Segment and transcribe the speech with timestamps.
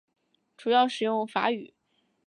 [0.57, 1.75] 主要使用法语。